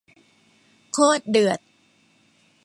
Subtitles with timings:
[0.93, 1.59] โคตรเดือด